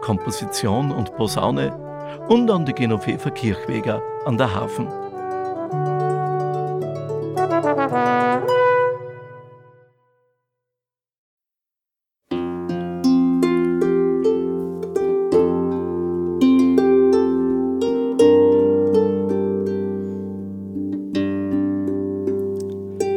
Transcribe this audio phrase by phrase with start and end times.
[0.00, 1.72] Komposition und Posaune
[2.28, 4.88] und an die Genoveva Kirchweger an der Hafen.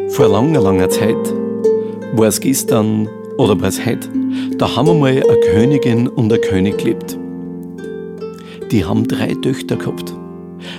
[0.10, 1.34] Vor langer, langer Zeit,
[2.14, 4.10] war es gestern oder war es heute,
[4.58, 7.18] da haben wir mal eine Königin und ein König gelebt.
[8.72, 10.14] Die haben drei Töchter gehabt.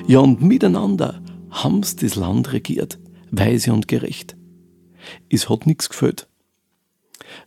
[0.07, 2.99] Ja, und miteinander haben sie das Land regiert,
[3.31, 4.37] weise und gerecht.
[5.29, 6.29] Es hat nichts gefällt.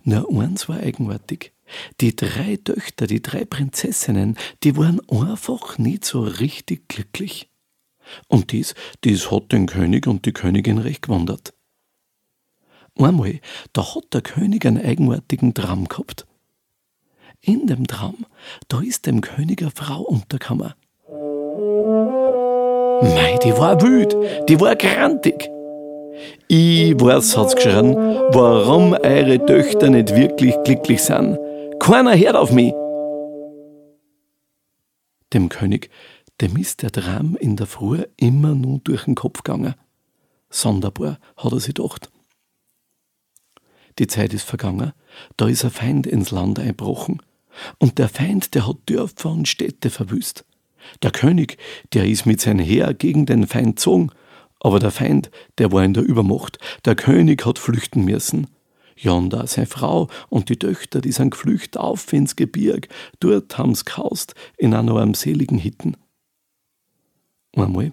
[0.04, 1.54] Nur eins war eigenartig.
[2.00, 7.50] Die drei Töchter, die drei Prinzessinnen, die waren einfach nicht so richtig glücklich.
[8.28, 11.54] Und dies, dies hat den König und die Königin recht gewundert.
[13.00, 13.40] Einmal,
[13.74, 16.26] da hat der König einen eigenartigen Traum gehabt.
[17.42, 18.26] In dem Traum,
[18.68, 20.74] da ist dem König eine Frau untergekommen.
[23.02, 24.16] Mei, die war wüt,
[24.50, 25.50] die war grantig.
[26.48, 31.38] Ich weiß, hat's geschrien, warum eure Töchter nicht wirklich glücklich sind.
[31.80, 32.74] Keiner hört auf mich.
[35.34, 35.92] Dem König,
[36.42, 39.76] dem ist der Traum in der Früh immer nur durch den Kopf gegangen.
[40.50, 42.10] Sonderbar, hat er sich gedacht.
[44.00, 44.94] Die Zeit ist vergangen,
[45.38, 47.22] da ist ein Feind ins Land einbrochen.
[47.80, 50.46] Und der Feind, der hat Dörfer und Städte verwüst.
[51.02, 51.58] Der König,
[51.94, 54.12] der ist mit seinem Heer gegen den Feind gezogen,
[54.60, 56.60] aber der Feind, der war in der Übermacht.
[56.86, 58.48] Der König hat flüchten müssen.
[58.96, 62.90] Ja, und da seine Frau und die Töchter, die sind geflüchtet auf ins Gebirg.
[63.20, 65.98] Dort haben's gehaust, in einer armseligen Hitten.
[67.56, 67.92] Einmal,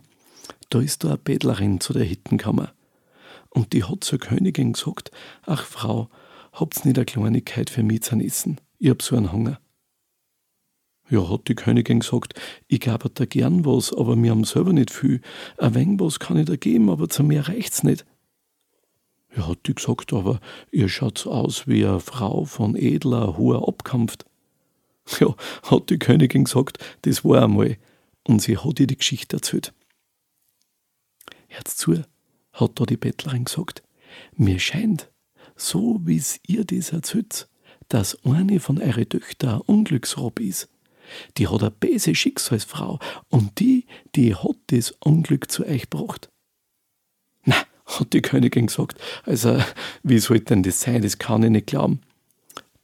[0.70, 2.72] da ist da eine Bettlerin zu der Hittenkammer.
[3.54, 5.12] Und die hat zur Königin gesagt,
[5.46, 6.10] ach Frau,
[6.52, 8.60] habt's nicht eine Kleinigkeit für mich zu essen?
[8.78, 9.60] Ich hab so einen Hunger.
[11.08, 12.34] Ja, hat die Königin gesagt,
[12.66, 15.20] ich gebe da gern was, aber wir haben selber nicht viel.
[15.56, 18.04] Ein wenig was kann ich da geben, aber zu mir reicht's nicht.
[19.36, 20.40] Ja, hat die gesagt, aber
[20.72, 24.26] ihr schaut aus wie eine Frau von edler, hoher Abkampft.
[25.20, 25.34] Ja,
[25.64, 27.76] hat die Königin gesagt, das war einmal.
[28.26, 29.74] Und sie hat ihr die Geschichte erzählt.
[31.46, 32.02] Herz zu,
[32.54, 33.82] hat da die Bettlerin gesagt,
[34.36, 35.10] mir scheint,
[35.56, 37.48] so wie's ihr das erzählt,
[37.88, 40.68] dass eine von eure Töchter ein Unglücksrob ist.
[41.36, 42.98] Die hat eine böse Schicksalsfrau
[43.28, 46.30] und die, die hat das Unglück zu euch gebracht.
[47.44, 49.58] Na, hat die Königin gesagt, also
[50.02, 52.00] wie soll denn das sein, das kann ich nicht glauben.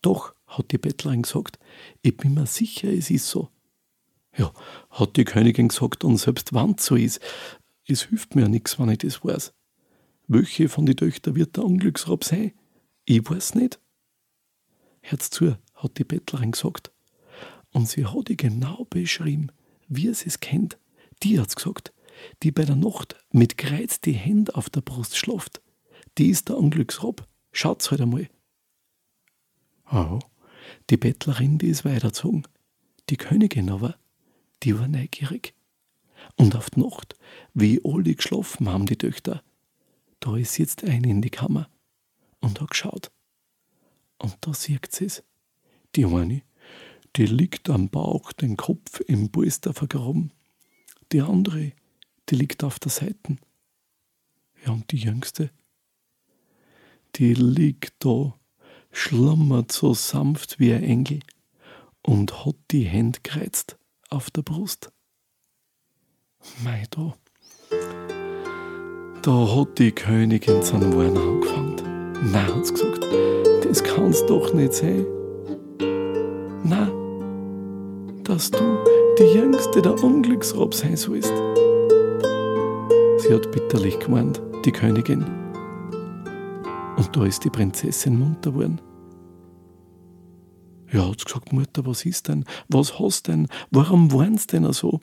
[0.03, 1.59] Doch, hat die Bettlerin gesagt,
[2.03, 3.49] ich bin mir sicher, es ist so.
[4.37, 4.53] Ja,
[4.91, 7.21] hat die Königin gesagt, und selbst wenn es so ist,
[7.87, 9.53] es hilft mir nichts, wenn ich das weiß.
[10.33, 12.53] Welche von den Töchtern wird der Unglücksrab sein?
[13.05, 13.81] Ich weiß nicht.
[15.01, 16.93] Herz zu, hat die Bettlerin gesagt.
[17.73, 19.51] Und sie hat ihr genau beschrieben,
[19.89, 20.79] wie sie es kennt.
[21.25, 21.93] Die hat's gesagt,
[22.45, 25.63] die bei der Nacht mit Kreuz die Hände auf der Brust schlaft.
[26.17, 27.27] Die ist der Unglücksrab.
[27.51, 28.29] Schaut's halt einmal.
[29.91, 30.21] Oh,
[30.91, 32.47] die Bettlerin, die ist weitergezogen.
[33.09, 33.97] Die Königin aber,
[34.63, 35.55] die war neugierig.
[36.37, 37.17] Und auf die Nacht,
[37.53, 39.43] wie alle geschlafen haben, die Töchter,
[40.21, 41.69] da ist jetzt eine in die Kammer
[42.41, 43.11] und hat geschaut.
[44.19, 45.23] Und da sieht sie es.
[45.97, 46.43] Die eine,
[47.17, 50.33] die liegt am Bauch, den Kopf im Polster vergraben.
[51.11, 51.73] Die andere,
[52.29, 53.39] die liegt auf der Seite.
[54.65, 55.51] Ja, und die jüngste,
[57.17, 58.39] die liegt da,
[58.93, 61.21] schlummert so sanft wie ein Engel
[62.03, 63.79] und hat die Hände gereizt
[64.11, 64.93] auf der Brust.
[66.63, 67.15] Mei, da,
[69.23, 71.77] da hat die Königin seinen Wein angefangen.
[72.33, 73.07] Nein, hat sie gesagt,
[73.65, 75.07] das kann's doch nicht sein.
[76.65, 76.91] Nein,
[78.25, 78.85] dass du
[79.19, 81.33] die Jüngste der Unglücksrob sein sollst.
[83.19, 85.25] Sie hat bitterlich gemeint, die Königin.
[86.97, 88.81] Und da ist die Prinzessin munter geworden.
[90.93, 92.45] Ja, hat sie gesagt, Mutter, was ist denn?
[92.69, 93.47] Was hast denn?
[93.71, 95.01] Warum warn's denn so?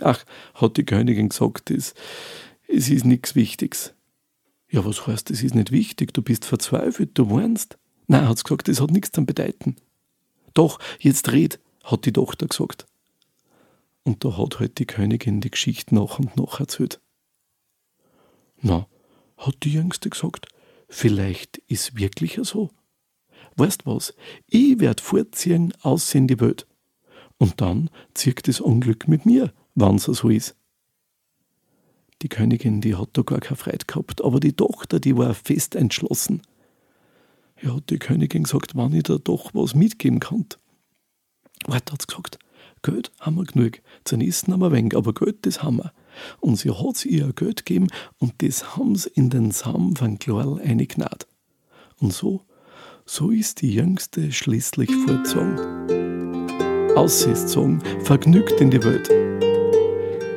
[0.00, 1.94] Ach, hat die Königin gesagt, das,
[2.68, 3.94] es ist nichts Wichtiges.
[4.70, 7.78] Ja, was heißt, es ist nicht wichtig, du bist verzweifelt, du warnst.
[8.06, 9.76] Nein, hat's gesagt, das hat nichts zu bedeuten.
[10.54, 12.86] Doch, jetzt red, hat die Tochter gesagt.
[14.04, 17.00] Und da hat halt die Königin die Geschichte nach und nach erzählt.
[18.60, 18.86] Na,
[19.36, 20.48] hat die Jüngste gesagt,
[20.88, 22.70] vielleicht ist wirklich so.
[23.56, 24.14] Weißt was,
[24.46, 26.66] ich werd fortziehen aus in die Welt.
[27.38, 30.57] Und dann zieht das Unglück mit mir, wann's so ist.
[32.22, 35.76] Die Königin, die hat da gar keine Freude gehabt, aber die Tochter, die war fest
[35.76, 36.42] entschlossen.
[37.62, 40.46] Ja, hat die Königin gesagt, wann ich da doch was mitgeben kann.
[41.66, 42.38] Weiter hat sie gesagt,
[42.82, 45.92] Geld haben wir genug, zum Essen haben wir wenig, aber Geld, das haben wir.
[46.40, 47.88] Und sie hat ihr Geld gegeben
[48.18, 51.26] und das haben sie in den Samen von Glorl eingegnat.
[52.00, 52.42] Und so,
[53.04, 56.96] so ist die Jüngste schließlich fortgezogen.
[56.96, 59.27] Ausgezogen, vergnügt in die Welt.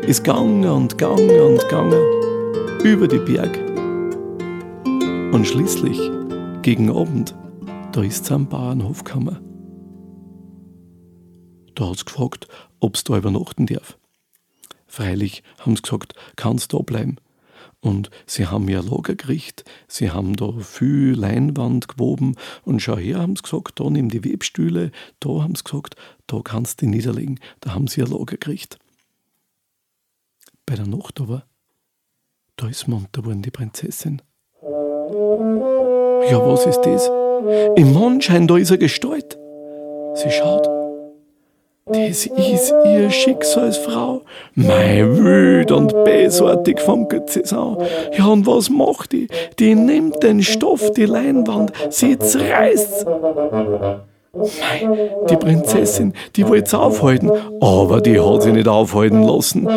[0.08, 2.02] Ist gegangen und gegangen und gegangen
[2.84, 3.56] über die Berg.
[5.32, 6.00] Und schließlich,
[6.64, 7.36] gegen Abend,
[7.92, 9.38] da ist sie am Bauernhof gekommen.
[11.76, 12.48] Da hat sie gefragt,
[12.80, 14.00] ob sie da übernachten darf.
[14.88, 17.18] Freilich haben sie gesagt, kannst da bleiben.
[17.80, 23.20] Und sie haben ja Lager gerichtet, sie haben da viel Leinwand gewoben und schau her,
[23.20, 25.96] haben sie gesagt, da nimm die Webstühle, da haben sie gesagt,
[26.26, 28.80] da kannst du die niederlegen, da haben sie ein Lager gerichtet.
[30.72, 31.44] Bei der Nacht aber,
[32.56, 34.22] da ist munter worden die Prinzessin.
[34.64, 37.12] Ja, was ist das?
[37.76, 39.38] Im Mondschein, da ist eine Gestalt.
[40.14, 40.70] Sie schaut,
[41.88, 44.22] das ist ihr Schicksalsfrau.
[44.56, 47.76] Mei wüt und bösartig funkelt sie's an.
[48.14, 49.28] Ja, und was macht die?
[49.60, 53.06] Die nimmt den Stoff, die Leinwand, sie zerreißt's.
[54.34, 57.30] Die Prinzessin, die wollt's aufhalten,
[57.62, 59.68] aber die hat sie nicht aufhalten lassen.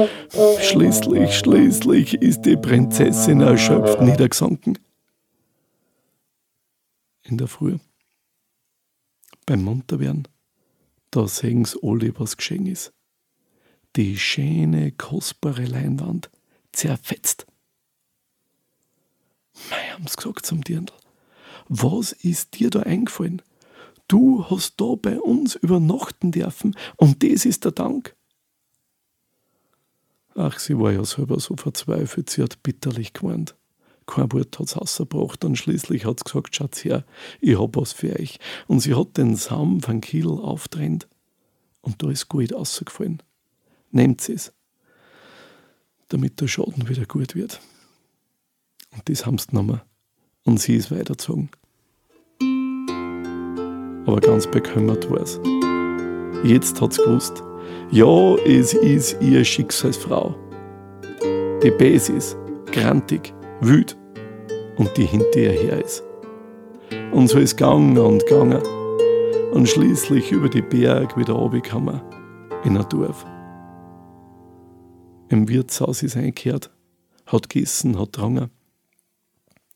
[0.60, 4.78] Schließlich, schließlich ist die Prinzessin erschöpft niedergesunken.
[7.24, 7.78] In der Früh,
[9.44, 10.28] beim Munterwerden,
[11.10, 12.92] da sehen's alle, was geschehen ist.
[13.96, 16.30] Die schöne, kostbare Leinwand
[16.72, 17.46] zerfetzt.
[19.70, 20.94] Mei, haben's gesagt zum Dirndl.
[21.68, 23.42] Was ist dir da eingefallen?
[24.08, 28.14] Du hast da bei uns übernachten dürfen und das ist der Dank.
[30.34, 33.54] Ach, sie war ja selber so verzweifelt, sie hat bitterlich geweint.
[34.06, 37.04] Kein Wort hat sie rausgebracht und schließlich hat sie gesagt, Schatz her,
[37.40, 38.38] ich hab was für euch.
[38.66, 41.08] Und sie hat den Saum von Kiel auftrennt
[41.80, 43.22] und da ist Gold rausgefallen.
[43.90, 44.52] Nehmt es,
[46.08, 47.60] damit der Schaden wieder gut wird.
[48.90, 49.80] Und das haben sie genommen
[50.44, 51.50] und sie ist weitergezogen.
[54.06, 55.40] Aber ganz bekümmert war es.
[56.44, 57.42] Jetzt hat sie gewusst,
[57.90, 60.34] ja, es ist ihr Schicksalsfrau.
[61.62, 62.36] Die Bäs ist,
[62.66, 63.96] grantig, wüt
[64.76, 66.02] und die hinter ihr her ist.
[67.12, 68.62] Und so ist gegangen und gegangen
[69.52, 72.00] und schließlich über die Berg wieder runtergekommen
[72.64, 73.24] in ein Dorf.
[75.28, 76.70] Im Wirtshaus ist eingekehrt,
[77.26, 78.50] hat gegessen, hat getrunken.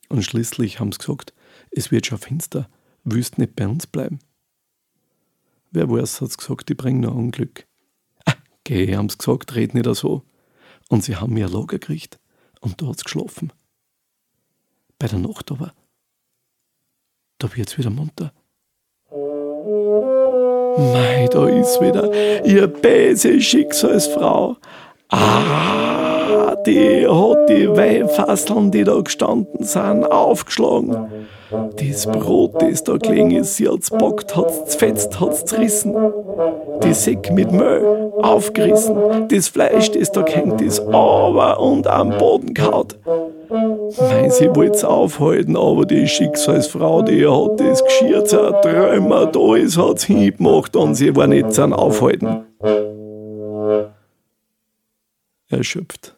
[0.09, 1.33] Und schließlich haben sie gesagt,
[1.71, 2.69] es wird schon finster,
[3.13, 4.21] willst nicht bei uns bleiben?
[5.71, 7.67] Wer weiß, hat gesagt, die bringen noch Unglück.
[8.25, 8.35] Ah,
[8.65, 10.23] geh, haben sie gesagt, red nicht so.
[10.89, 12.19] Und sie haben mir ein Lager gekriegt
[12.61, 13.53] und da hat es geschlafen.
[14.99, 15.75] Bei der Nacht aber,
[17.39, 18.33] da wird es wieder munter.
[20.79, 24.57] Mei, da ist wieder ihr böse Schicksalsfrau.
[25.11, 31.09] Ah, die hat die Weinfasseln, die da gestanden sind, aufgeschlagen.
[31.51, 35.97] Das Brot, das da gelegen ist, sie hat's bockt, hat's zfetzt, hat's zerrissen.
[36.85, 38.97] Die Säck mit Müll aufgerissen.
[39.29, 42.99] Das Fleisch, das da hängt, ist aber und am Boden kaut.
[43.49, 50.77] Nein, sie wollt's aufhalten, aber die Schicksalsfrau, die hat das Geschirr zertrümmert, alles hat's hingemacht
[50.77, 52.45] und sie war nicht zum Aufhalten.
[55.59, 56.17] Erschöpft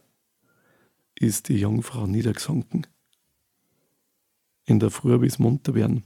[1.15, 2.87] ist die Jungfrau niedergesunken
[4.67, 6.05] in der Früh bis munter werden.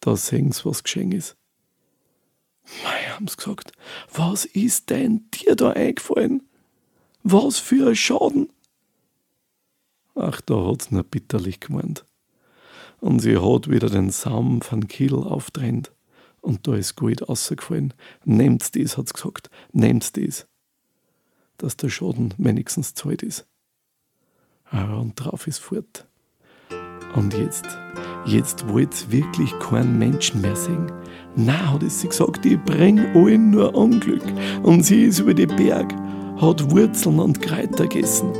[0.00, 1.36] Da sehen sie, was geschehen ist.
[2.82, 3.70] Mei, haben sie gesagt,
[4.12, 6.42] was ist denn dir da eingefallen?
[7.22, 8.50] Was für ein Schaden?
[10.16, 12.04] Ach, da hat's nur bitterlich gemeint.
[12.98, 15.92] Und sie hat wieder den Saum von Kiel auftrennt.
[16.40, 17.94] Und da ist Gold rausgefallen.
[18.24, 19.50] Nehmt das, hat's gesagt.
[19.72, 20.48] Nehmt das.
[21.58, 23.46] Dass der Schaden wenigstens zahlt ist.
[24.70, 26.06] Aber und drauf ist fort.
[27.14, 27.64] Und jetzt,
[28.26, 30.92] jetzt wollt wirklich keinen Menschen mehr sehen.
[31.34, 34.22] Na, hat es sie gesagt, ich bring allen nur Unglück.
[34.62, 35.94] Und sie ist über die Berg,
[36.40, 38.32] hat Wurzeln und Kräuter gegessen.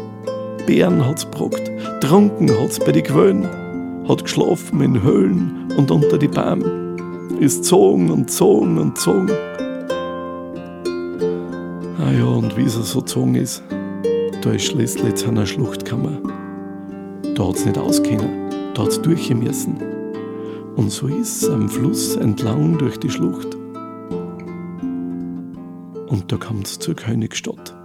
[0.66, 1.70] Bären hat's brockt,
[2.00, 3.46] trunken hat's bei die Quellen,
[4.08, 6.96] hat geschlafen in Höhlen und unter die Bäume,
[7.40, 9.30] ist zogen und zogen und zogen.
[12.16, 13.62] Ja, und wie es so gezogen ist,
[14.40, 16.22] da ist schließlich zu einer Schlucht gekommen.
[17.34, 19.76] Da es nicht auskennen, da hat es durch müssen.
[20.76, 23.54] Und so ist es am Fluss entlang durch die Schlucht.
[26.06, 27.76] Und da kommt es zur Königsstadt.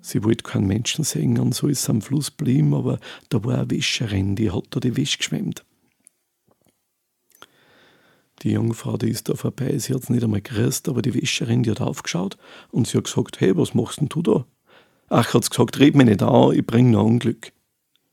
[0.00, 3.58] Sie wollte keinen Menschen sehen und so ist sie am Fluss geblieben, aber da war
[3.58, 5.64] eine Wäscherin, die hat da die Wäsche geschwemmt.
[8.42, 11.62] Die Jungfrau, die ist da vorbei, sie hat es nicht einmal gerüst, aber die Wäscherin,
[11.62, 12.36] die hat aufgeschaut
[12.72, 14.46] und sie hat gesagt, hey, was machst denn du da?
[15.08, 17.52] Ach, hat sie gesagt, red mich nicht an, ich bring noch Unglück.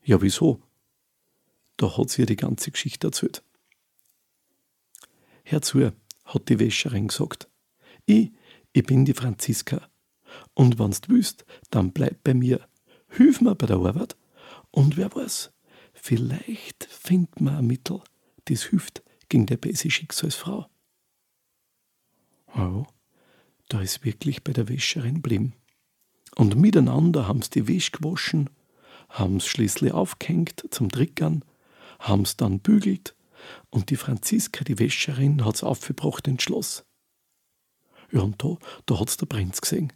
[0.04, 0.60] Ja, wieso?
[1.78, 3.42] Da hat sie ihr die ganze Geschichte erzählt.
[5.42, 5.90] Herzu,
[6.24, 7.48] hat die Wäscherin gesagt.
[8.06, 8.30] Ich,
[8.72, 9.88] ich bin die Franziska.
[10.54, 12.60] Und wenn's du willst, dann bleib bei mir.
[13.08, 14.16] Hilf mir bei der Arbeit.
[14.70, 15.50] Und wer weiß,
[15.92, 18.00] vielleicht findet man ein Mittel,
[18.44, 20.68] das hilft gegen der böse Schicksalsfrau.
[22.54, 22.84] Oh,
[23.68, 25.54] da ist wirklich bei der Wäscherin geblieben.
[26.36, 28.50] Und miteinander haben's die Wäsche gewaschen,
[29.08, 31.44] haben's schließlich aufgehängt zum Trickern,
[31.98, 33.16] haben's dann bügelt
[33.70, 36.84] und die Franziska, die Wäscherin, hat's aufgebracht ins Schloss.
[38.12, 38.56] Ja, und da,
[38.86, 39.92] da hat's der Prinz gesehen.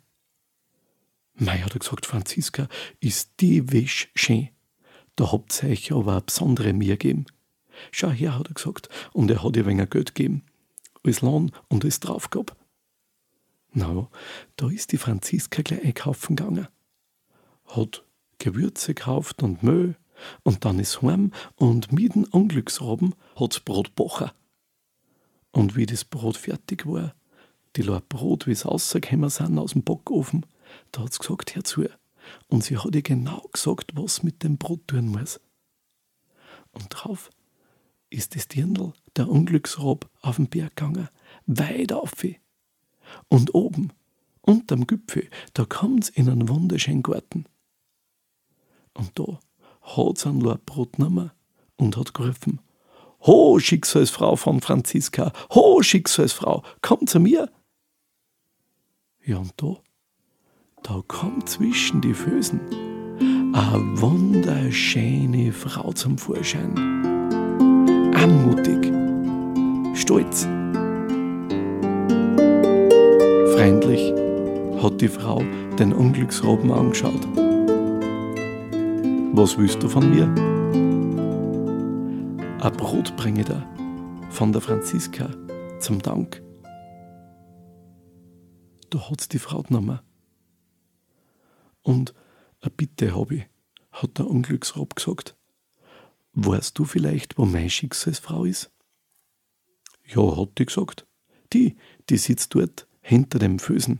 [1.34, 2.68] Mei, hat er gesagt, Franziska,
[3.00, 4.50] ist die Wäsche schön.
[5.16, 7.26] Da habt ihr euch aber eine besondere mir gegeben.
[7.90, 10.44] Schau her, hat er gesagt, und er hat ihr wenig Geld gegeben.
[11.04, 12.56] Als Lohn und alles drauf gehabt.
[13.72, 14.08] Na,
[14.56, 16.68] da ist die Franziska gleich einkaufen gegangen.
[17.66, 18.04] Hat
[18.38, 19.96] Gewürze gekauft und Müll
[20.42, 24.32] und dann ist heim und mit dem Unglücksraben hat's Brot bacher.
[25.50, 27.14] Und wie das Brot fertig war,
[27.76, 30.46] die Leute Brot, wie es rausgekommen sind aus dem Backofen,
[30.92, 31.86] da hat's gesagt, herzu.
[32.48, 35.40] Und sie hat ihr genau gesagt, was mit dem Brot tun muss.
[36.72, 37.30] Und drauf
[38.14, 41.08] ist das Dirndl, der Unglücksrab, auf den Berg gegangen,
[41.46, 42.12] weit auf.
[43.28, 43.92] Und oben,
[44.40, 47.46] unterm Gipfel, da kommt's in einen wunderschönen Garten.
[48.94, 49.40] Und da
[49.82, 51.30] hat sie ein Brot genommen
[51.76, 52.60] und hat gerufen,
[53.26, 57.50] Ho, Schicksalsfrau von Franziska, ho, Schicksalsfrau, komm zu mir.
[59.24, 59.78] Ja, und da,
[60.82, 62.60] da kommt zwischen die Füßen
[63.54, 67.13] eine wunderschöne Frau zum Vorschein.
[68.24, 68.90] Anmutig,
[69.94, 70.44] stolz.
[73.54, 74.14] Freundlich
[74.82, 75.42] hat die Frau
[75.78, 77.20] den Unglücksroben angeschaut.
[79.34, 80.24] Was willst du von mir?
[82.62, 83.62] Ein Brot bringe da
[84.30, 85.28] von der Franziska
[85.78, 86.42] zum Dank.
[88.88, 90.00] Da hat's die Frau genommen.
[91.82, 92.14] Und
[92.62, 93.46] eine Bitte habe ich,
[93.92, 95.36] hat der Unglücksrob gesagt.
[96.34, 98.70] Weißt du vielleicht, wo meine Schicksalsfrau ist?
[100.06, 101.06] Ja, hat die gesagt.
[101.52, 101.76] Die,
[102.10, 103.98] die sitzt dort hinter dem Fösen.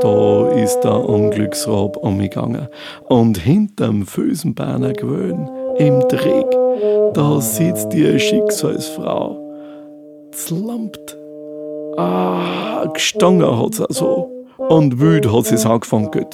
[0.00, 2.68] Da ist der Unglücksrab umgegangen
[3.08, 6.50] und hinterm Fösenbeiner gewöhn, im Dreck,
[7.14, 9.42] da sitzt die Schicksalsfrau.
[10.32, 11.16] Zlampt.
[11.96, 14.30] Ah, gestangen hat's also.
[14.56, 16.26] Und wüt hat sie's angefangen.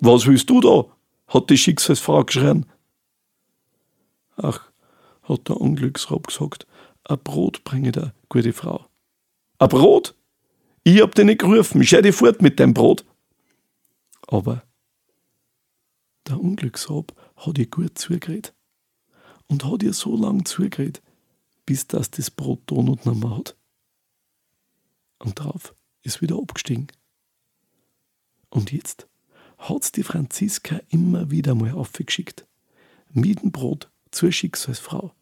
[0.00, 0.84] Was willst du da?
[1.26, 2.66] Hat die Schicksalsfrau geschrien.
[4.36, 4.70] Ach,
[5.22, 6.66] hat der Unglücksrab gesagt,
[7.04, 8.86] ein Brot bringe der gute Frau.
[9.58, 10.14] Ein Brot?
[10.82, 13.04] Ich hab dich nicht gerufen, schau dich fort mit deinem Brot.
[14.26, 14.62] Aber
[16.26, 18.54] der Unglücksrab hat ihr gut zugeredet.
[19.46, 21.02] Und hat ihr so lang zugeredet,
[21.66, 23.56] bis das das Brot da noch nicht hat.
[25.18, 26.88] Und drauf ist wieder abgestiegen.
[28.48, 29.06] Und jetzt
[29.68, 32.46] hat's die Franziska immer wieder mal aufgeschickt.
[33.12, 35.12] Mit dem Brot zur Schicksalsfrau.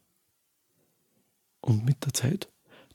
[1.61, 2.49] Und mit der Zeit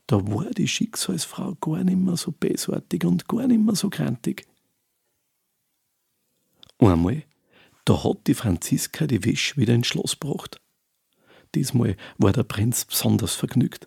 [0.09, 4.47] da war die Schicksalsfrau gar nicht mehr so bösartig und gar nicht mehr so krantig.
[6.79, 7.25] Einmal,
[7.85, 10.63] da hat die Franziska die Wäsche wieder ins Schloss gebracht.
[11.55, 13.87] Diesmal war der Prinz besonders vergnügt.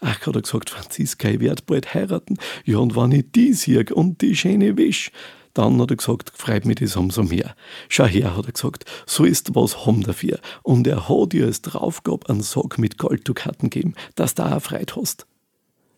[0.00, 2.38] Ach, hat er gesagt, Franziska, ich werde bald heiraten.
[2.64, 5.12] Ja, und wenn ich die sehe und die schöne Wäsche,
[5.56, 7.56] dann hat er gesagt, freut mich das umso mehr.
[7.88, 10.38] Schau her, hat er gesagt, so ist was haben dafür.
[10.62, 14.94] Und er hat ihr als Draufgabe einen Sack mit Golddukaten gegeben, dass du auch Freude
[14.96, 15.26] hast.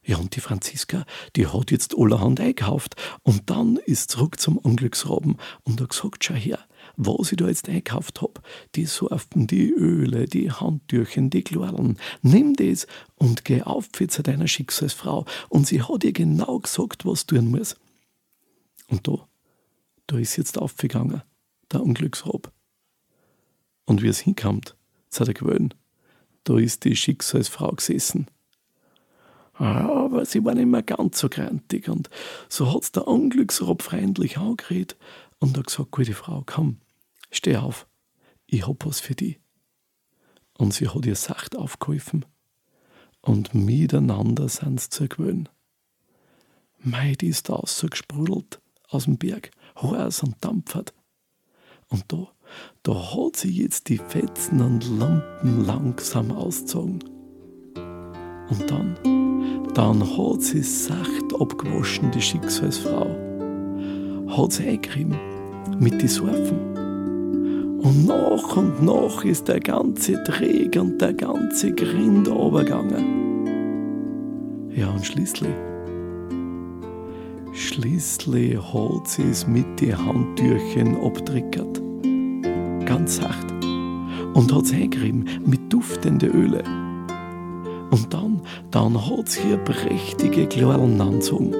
[0.05, 1.05] Ja, und die Franziska,
[1.37, 2.97] die hat jetzt allerhand eingekauft.
[3.25, 6.59] Und dann ist zurück zum Unglücksraben und hat gesagt, schau her,
[6.97, 8.43] was ich da jetzt eingekauft hab,
[8.75, 12.87] die Sorfen, die Öle, die Handtürchen, die Klorlen, nimm das
[13.17, 15.27] und geh auf zu deiner Schicksalsfrau.
[15.51, 17.77] Und sie hat ihr genau gesagt, was tun muss.
[18.89, 19.28] Und da,
[20.09, 21.23] da ist jetzt aufgegangen,
[21.71, 22.51] der Unglücksrab.
[23.85, 24.77] Und wie es hinkommt,
[25.11, 25.73] zu der Gewöhn,
[26.45, 28.27] da ist die Schicksalsfrau gesessen
[29.55, 32.09] Aber sie war nicht mehr ganz so grantig und
[32.49, 34.97] so hat's der Unglücksrob freundlich angeredet
[35.41, 36.79] und hat gesagt, gute Frau, komm,
[37.31, 37.87] steh auf,
[38.47, 39.39] ich hab was für dich.
[40.57, 42.25] Und sie hat ihr sacht aufgeholfen
[43.21, 45.51] und miteinander sind sie zur gewöhnt.
[46.79, 49.51] Mei, die ist da so gesprudelt aus dem Berg,
[49.83, 50.95] heiß und dampfert.
[51.91, 52.29] Und da,
[52.83, 56.99] da hat sie jetzt die Fetzen und Lampen langsam ausgezogen.
[58.51, 58.97] Und dann,
[59.75, 63.07] dann hat sie sacht abgewaschen, die Schicksalsfrau.
[64.29, 65.17] Hat sie eingerieben
[65.79, 66.77] mit die Sorfen.
[67.81, 73.29] Und nach und nach ist der ganze Träg und der ganze Grind runtergegangen.
[74.75, 75.55] Ja, und schließlich,
[77.59, 81.81] schließlich hat sie es mit die Handtürchen abtrickert.
[82.87, 83.51] Ganz sacht.
[84.35, 86.63] Und hat es eingerieben mit duftenden Öle.
[87.91, 91.55] Und dann, dann hat sie ihr prächtige Klarlen angezogen.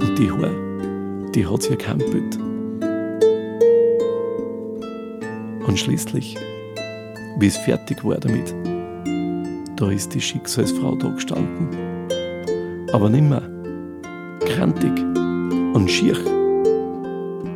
[0.00, 2.38] Und die Haare, die hat sie gehampelt.
[5.66, 6.36] Und schließlich,
[7.38, 8.54] wie es fertig war damit,
[9.76, 11.68] da ist die Schicksalsfrau da gestanden.
[12.92, 13.37] Aber nimmer
[14.58, 14.98] krantig
[15.72, 16.16] und schier,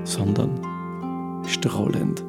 [0.04, 0.52] sondern
[1.48, 2.22] strahlend.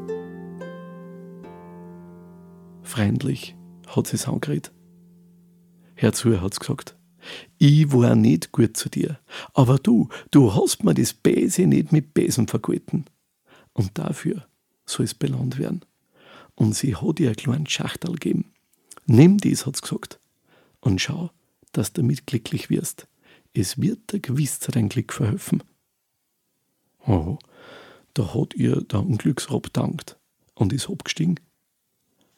[2.82, 4.72] Freundlich hat sie es angeredet.
[5.94, 6.98] Herzu hat's gesagt.
[7.60, 9.20] Ich war nicht gut zu dir,
[9.54, 13.06] aber du, du hast mir das Bese nicht mit Besen vergolten.
[13.74, 14.48] Und dafür
[14.88, 15.82] soll es belohnt werden.
[16.56, 18.52] Und sie hat ihr einen kleinen Schachtel gegeben.
[19.06, 20.20] Nimm dies, hat's gesagt,
[20.80, 21.30] und schau,
[21.74, 23.08] dass du damit glücklich wirst.
[23.54, 25.64] Es wird dir gewiss dein Glück verhelfen.
[27.06, 27.38] Oh,
[28.14, 30.18] da hat ihr der Unglücksrob dankt
[30.56, 31.40] und ist abgestiegen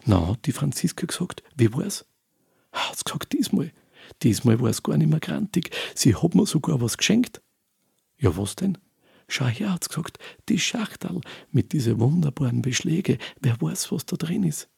[0.05, 2.05] na, hat die Franziska gesagt, wie war's?
[2.71, 3.71] Hat's gesagt, diesmal.
[4.21, 5.71] Diesmal war es gar nicht mehr grantig.
[5.95, 7.41] Sie hat mir sogar was geschenkt.
[8.17, 8.77] Ja, was denn?
[9.27, 13.17] Schau her, hat's gesagt, die Schachtel mit diesen wunderbaren Beschläge.
[13.41, 14.69] Wer weiß, was da drin ist?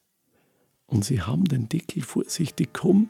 [0.85, 3.09] Und sie haben den Deckel vorsichtig gehoben.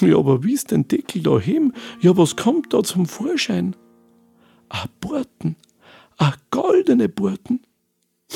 [0.00, 1.72] Ja, aber wie ist den Deckel da hin?
[2.00, 3.76] Ja, was kommt da zum Vorschein?
[4.68, 5.56] Ah, Borten.
[6.18, 7.60] Ah, goldene Borten.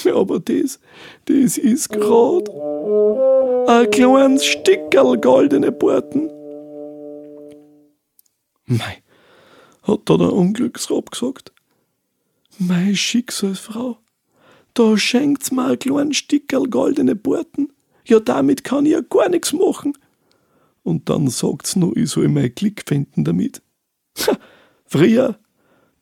[0.05, 0.79] Ja, aber das,
[1.27, 2.49] das ist grad
[3.68, 6.31] ein kleines Stickerl goldene Borten.
[8.66, 9.03] Mei,
[9.83, 11.53] hat da der Unglücksrab gesagt.
[12.59, 13.99] Mei Schicksalsfrau,
[14.75, 17.73] da schenkt's mir ein kleines Stickerl goldene Borten.
[18.05, 19.92] Ja, damit kann ich ja gar nichts machen.
[20.83, 23.62] Und dann sagt's nur, ich soll mein Glück finden damit.
[24.87, 25.38] Früher,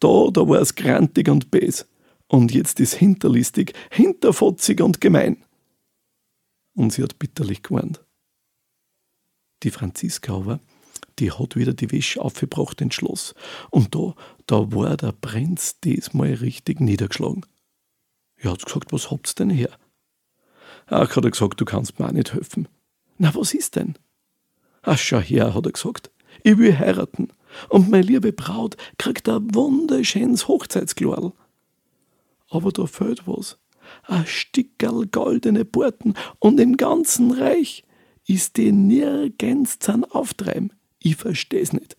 [0.01, 1.87] da, da war's grantig und bes
[2.29, 5.45] und jetzt ist hinterlistig, hinterfotzig und gemein.
[6.75, 8.05] Und sie hat bitterlich geweint.
[9.65, 10.61] Die Franziska aber,
[11.19, 13.35] die hat wieder die Wäsche aufgebracht ins Schloss.
[13.71, 14.15] Und da,
[14.47, 17.45] da war der Prinz diesmal richtig niedergeschlagen.
[18.37, 19.71] Er hat gesagt, was habt's denn her?
[20.87, 22.69] Ach, hat er gesagt, du kannst mir auch nicht helfen.
[23.17, 23.99] Na, was ist denn?
[24.89, 26.11] Ach, schau her, hat er gesagt.
[26.43, 27.29] Ich will heiraten.
[27.69, 31.33] Und meine liebe Braut kriegt ein wunderschönes Hochzeitskleidl
[32.49, 33.59] aber da fehlt was.
[34.05, 37.85] Ein Stickerl goldene Borten und im ganzen Reich
[38.27, 40.73] ist die nirgends zum Auftreiben.
[40.99, 41.97] Ich versteh's nicht.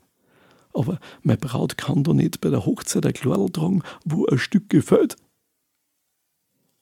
[0.73, 4.69] Aber meine Braut kann doch nicht bei der Hochzeit ein Kleidl tragen, wo ein Stück
[4.69, 5.15] gefällt.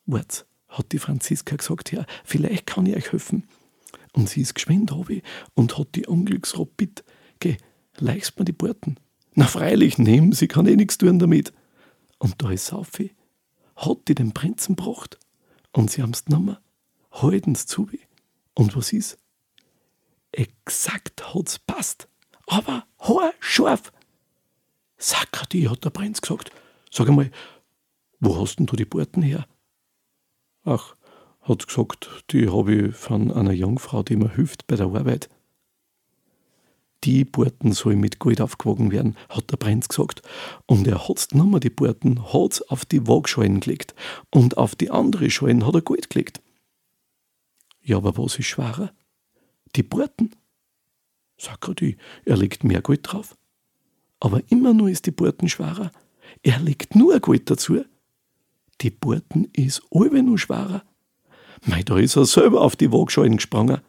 [0.05, 3.47] Wart, hat die Franziska gesagt, ja, vielleicht kann ich euch helfen.
[4.13, 7.03] Und sie ist geschwind ich, und hat die Unglücksrob bitt,
[7.39, 7.57] geh,
[7.97, 8.99] leichst mir die Borten.
[9.35, 11.53] Na freilich, nehmen, sie kann eh nichts tun damit.
[12.17, 13.11] Und da ist Saufi
[13.77, 15.17] hat die den Prinzen gebracht
[15.71, 16.57] und sie haben's genommen,
[17.11, 17.87] halten's zu.
[18.55, 19.17] Und was ist?
[20.31, 22.07] Exakt hat's passt,
[22.47, 22.85] aber
[23.39, 23.93] scharf.
[24.97, 26.51] Sakrati, hat der Prinz gesagt.
[26.91, 27.31] Sag einmal,
[28.19, 29.47] wo hast denn du die Borten her?
[30.63, 30.95] Ach,
[31.47, 35.29] hat gesagt, die habe ich von einer Jungfrau, die mir hilft bei der Arbeit
[37.03, 40.21] die Borten sollen mit Gold aufgewogen werden, hat der Prinz gesagt.
[40.65, 43.95] Und er hat's genommen, die Borten, hat's auf die Waagschalen gelegt.
[44.29, 46.41] Und auf die andere Schalen hat er Gold gelegt.
[47.81, 48.91] Ja, aber was ist schwerer?
[49.75, 50.35] Die Borten.
[51.37, 51.93] Sagt er,
[52.25, 53.37] er legt mehr Gold drauf.
[54.19, 55.91] Aber immer nur ist die Borten schwerer.
[56.41, 57.85] Er legt nur Gold dazu.
[58.81, 60.83] Die Borten ist alle nur schwerer.
[61.65, 63.81] Mei, da ist er selber auf die Waagschalen gesprungen.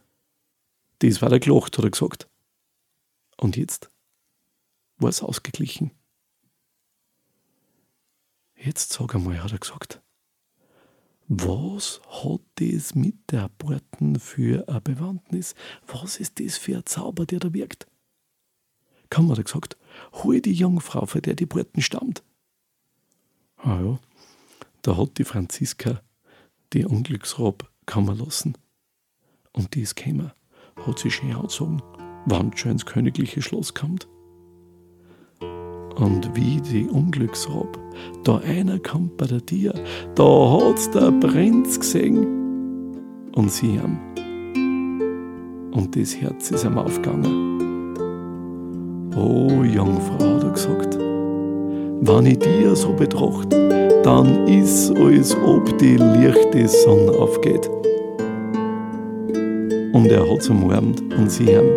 [1.01, 2.29] Das war der Glocht, hat er gesagt.
[3.37, 3.91] Und jetzt
[4.97, 5.93] war es ausgeglichen.
[8.57, 10.03] Jetzt sag einmal, hat er gesagt,
[11.29, 15.55] Was hat das mit der Porten für eine Bewandtnis?
[15.87, 17.87] Was ist das für ein Zauber, der da wirkt?
[19.11, 19.77] Kaum hat er gesagt,
[20.13, 22.23] hol die Jungfrau, von der die Porten stammt.
[23.57, 23.99] Ah ja,
[24.83, 26.03] da hat die Franziska
[26.73, 28.55] die Unglücksrob kommen lassen.
[29.53, 30.33] Und die ist gekommen,
[30.87, 31.83] hat sie schön angezogen,
[32.27, 34.09] wann schon ins königliche Schloss kommt.
[35.97, 37.79] Und wie die Unglücksrob
[38.23, 39.75] da einer kommt bei der Tier,
[40.15, 43.99] da hat's der Prinz gesehen und sie haben.
[45.73, 47.59] Und das Herz ist ihm aufgegangen.
[49.17, 50.99] Oh, Jungfrau, hat er gesagt,
[52.01, 53.68] wenn ich dir so betrachte,
[54.09, 57.69] dann ist als ob die lichte Sonne aufgeht.
[59.93, 61.69] Und er hat's umarmt und sie haben.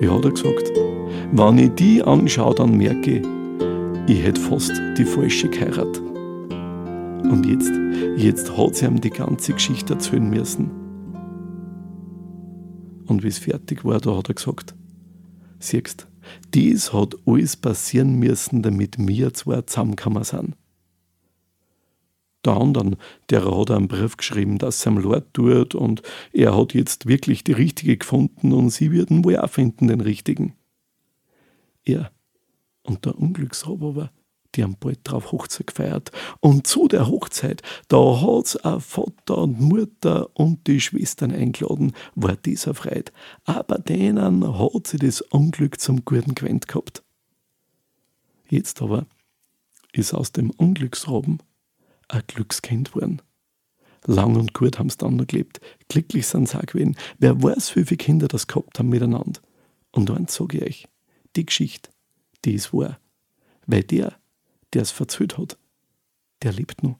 [0.00, 0.72] Wie hat er gesagt?
[1.32, 3.26] Wenn ich die anschaue, dann merke ich,
[4.06, 6.00] ich hätte fast die falsche geheiratet.
[6.00, 7.70] Und jetzt,
[8.16, 10.70] jetzt hat sie ihm die ganze Geschichte erzählen müssen.
[13.06, 14.74] Und wie es fertig war, da hat er gesagt,
[15.58, 16.08] siehst,
[16.54, 20.54] dies hat alles passieren müssen, damit wir zwei zusammengekommen sind.
[22.48, 22.96] Der andere,
[23.28, 26.00] der hat einen Brief geschrieben, dass es ihm leid tut und
[26.32, 30.54] er hat jetzt wirklich die Richtige gefunden und sie würden wohl auch finden, den Richtigen.
[31.84, 32.10] Er
[32.84, 34.10] und der Unglücksroboter,
[34.54, 36.10] die haben bald drauf Hochzeit gefeiert.
[36.40, 42.36] Und zu der Hochzeit, da hat's auch Vater und Mutter und die Schwestern eingeladen, war
[42.36, 43.12] dieser Freit.
[43.44, 47.02] Aber denen hat sie das Unglück zum Guten gewendet gehabt.
[48.48, 49.04] Jetzt aber
[49.92, 51.42] ist aus dem Unglücksroben
[52.08, 53.22] ein Glückskind geworden.
[54.06, 55.60] Lang und gut haben sie dann noch gelebt.
[55.88, 56.96] Glücklich sind sie auch gewesen.
[57.18, 59.40] Wer weiß, wie viele Kinder das gehabt haben miteinander.
[59.92, 60.88] Und eins sage ich euch,
[61.36, 61.90] die Geschichte,
[62.44, 62.98] die ist wahr.
[63.66, 64.14] Weil der,
[64.72, 65.58] der es verzählt hat,
[66.42, 66.98] der lebt noch.